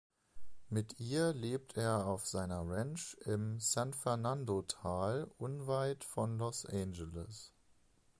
[0.69, 7.53] Mit ihr lebt er auf seiner Ranch im San Fernando-Tal unweit von Los Angeles.